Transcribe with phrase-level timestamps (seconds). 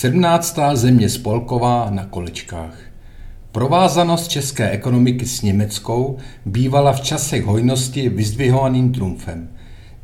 [0.00, 0.58] 17.
[0.74, 2.74] země spolková na kolečkách.
[3.52, 9.48] Provázanost české ekonomiky s německou bývala v časech hojnosti vyzdvihovaným trumfem.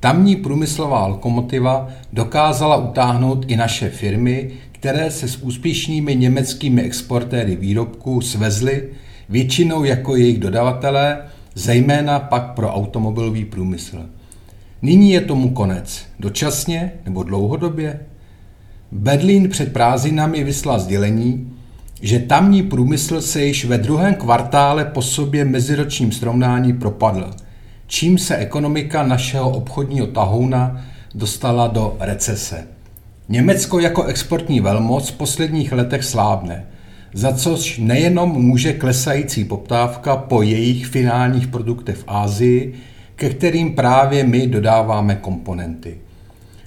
[0.01, 8.21] Tamní průmyslová lokomotiva dokázala utáhnout i naše firmy, které se s úspěšnými německými exportéry výrobků
[8.21, 8.89] svezly,
[9.29, 11.19] většinou jako jejich dodavatelé,
[11.55, 14.07] zejména pak pro automobilový průmysl.
[14.83, 16.07] Nyní je tomu konec.
[16.21, 18.01] Dočasně nebo dlouhodobě?
[18.92, 21.53] Berlín před prázdninami vyslal sdělení,
[22.03, 27.31] že tamní průmysl se již ve druhém kvartále po sobě meziročním srovnání propadl,
[27.87, 30.84] čím se ekonomika našeho obchodního tahouna
[31.15, 32.67] dostala do recese.
[33.28, 36.67] Německo jako exportní velmoc v posledních letech slábne,
[37.15, 42.75] za což nejenom může klesající poptávka po jejich finálních produktech v Ázii,
[43.17, 45.99] ke kterým právě my dodáváme komponenty.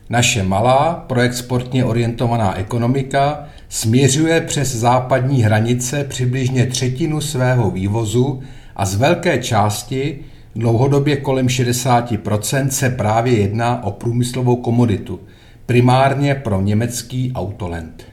[0.09, 8.41] Naše malá, proexportně orientovaná ekonomika směřuje přes západní hranice přibližně třetinu svého vývozu
[8.75, 10.19] a z velké části,
[10.55, 15.19] dlouhodobě kolem 60%, se právě jedná o průmyslovou komoditu,
[15.65, 18.03] primárně pro německý autoland.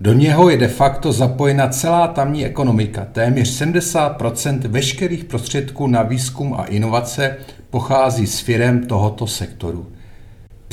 [0.00, 3.06] Do něho je de facto zapojena celá tamní ekonomika.
[3.12, 7.36] Téměř 70% veškerých prostředků na výzkum a inovace
[7.70, 9.86] pochází z firem tohoto sektoru.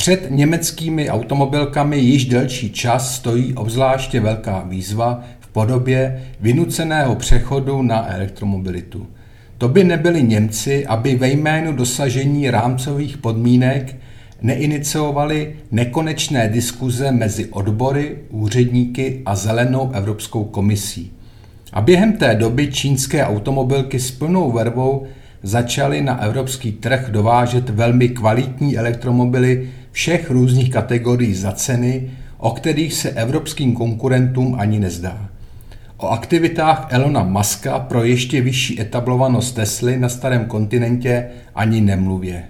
[0.03, 8.13] Před německými automobilkami již delší čas stojí obzvláště velká výzva v podobě vynuceného přechodu na
[8.13, 9.07] elektromobilitu.
[9.57, 13.95] To by nebyli Němci, aby ve jménu dosažení rámcových podmínek
[14.41, 21.11] neiniciovali nekonečné diskuze mezi odbory, úředníky a zelenou Evropskou komisí.
[21.73, 25.07] A během té doby čínské automobilky s plnou vervou
[25.43, 32.93] začaly na evropský trh dovážet velmi kvalitní elektromobily všech různých kategorií za ceny, o kterých
[32.93, 35.29] se evropským konkurentům ani nezdá.
[35.97, 42.43] O aktivitách Elona Muska pro ještě vyšší etablovanost Tesly na starém kontinentě ani nemluvě.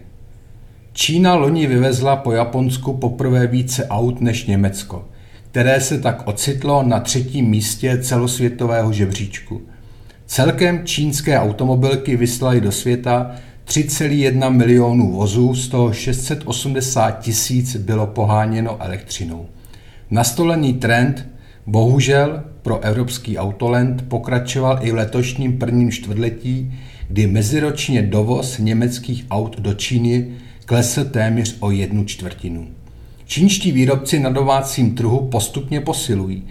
[0.94, 5.06] Čína loni vyvezla po Japonsku poprvé více aut než Německo,
[5.52, 9.62] které se tak ocitlo na třetím místě celosvětového žebříčku.
[10.26, 13.36] Celkem čínské automobilky vyslaly do světa
[13.68, 19.46] 3,1 milionů vozů, z toho 680 tisíc bylo poháněno elektřinou.
[20.12, 21.28] Nastolený trend
[21.68, 26.74] bohužel pro evropský autoland pokračoval i v letošním prvním čtvrtletí,
[27.08, 30.28] kdy meziročně dovoz německých aut do Číny
[30.66, 32.68] klesl téměř o jednu čtvrtinu.
[33.26, 36.44] Čínští výrobci na domácím trhu postupně posilují,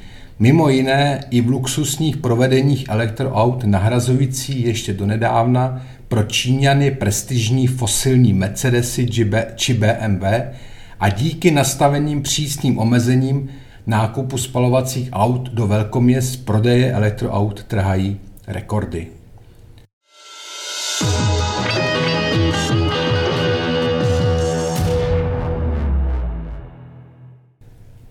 [0.43, 9.09] mimo jiné i v luxusních provedeních elektroaut nahrazující ještě donedávna pro Číňany prestižní fosilní Mercedesy
[9.55, 10.25] či BMW
[11.01, 13.49] a díky nastaveným přísným omezením
[13.87, 19.07] nákupu spalovacích aut do velkoměst prodeje elektroaut trhají rekordy.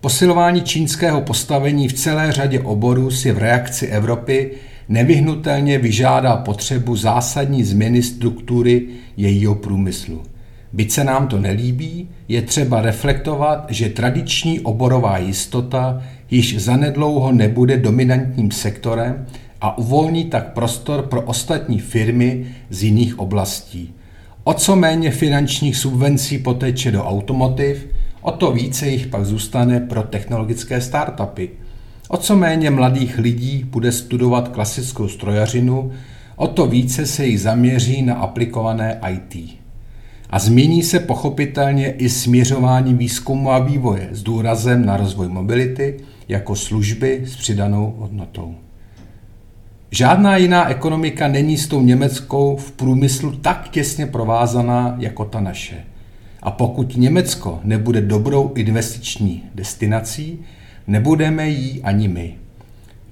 [0.02, 4.50] Posilování čínského postavení v celé řadě oborů si v reakci Evropy
[4.88, 10.22] nevyhnutelně vyžádá potřebu zásadní změny struktury jejího průmyslu.
[10.72, 17.76] Byť se nám to nelíbí, je třeba reflektovat, že tradiční oborová jistota již zanedlouho nebude
[17.76, 19.26] dominantním sektorem
[19.60, 23.94] a uvolní tak prostor pro ostatní firmy z jiných oblastí.
[24.44, 27.91] O co méně finančních subvencí poteče do automotiv,
[28.22, 31.50] o to více jich pak zůstane pro technologické startupy–
[32.12, 35.92] O co méně mladých lidí bude studovat klasickou strojařinu,
[36.36, 39.58] o to více se jich zaměří na aplikované IT.
[40.30, 45.96] A změní se pochopitelně i směřování výzkumu a vývoje s důrazem na rozvoj mobility
[46.28, 48.54] jako služby s přidanou hodnotou.
[49.90, 55.84] Žádná jiná ekonomika není s tou německou v průmyslu tak těsně provázaná jako ta naše.
[56.42, 60.38] A pokud Německo nebude dobrou investiční destinací,
[60.86, 62.34] nebudeme jí ani my.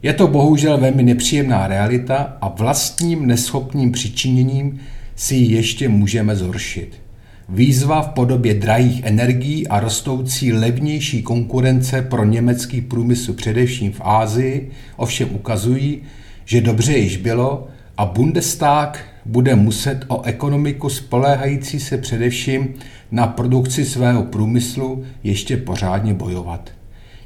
[0.03, 4.81] Je to bohužel velmi nepříjemná realita a vlastním neschopným přičiněním
[5.17, 7.01] si ji ještě můžeme zhoršit.
[7.49, 14.71] Výzva v podobě drahých energií a rostoucí levnější konkurence pro německý průmysl především v Ázii
[14.97, 16.03] ovšem ukazují,
[16.45, 22.75] že dobře již bylo a Bundestag bude muset o ekonomiku spoléhající se především
[23.11, 26.71] na produkci svého průmyslu ještě pořádně bojovat.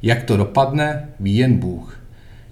[0.02, 2.00] Jak to dopadne, ví jen Bůh.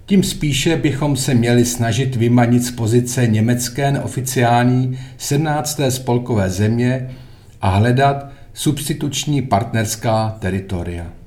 [0.05, 5.79] Tím spíše bychom se měli snažit vymanit z pozice německé neoficiální 17.
[5.89, 7.09] spolkové země
[7.61, 11.22] a hledat substituční partnerská teritoria.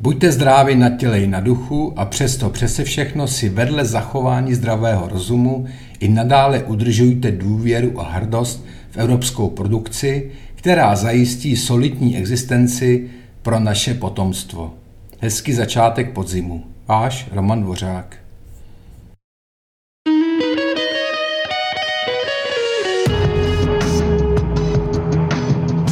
[0.00, 5.08] Buďte zdraví na těle i na duchu a přesto přese všechno si vedle zachování zdravého
[5.08, 5.66] rozumu
[6.00, 13.10] i nadále udržujte důvěru a hrdost v evropskou produkci, která zajistí solidní existenci
[13.42, 14.74] pro naše potomstvo.
[15.20, 16.64] Hezký začátek podzimu.
[16.88, 18.16] Váš Roman Dvořák.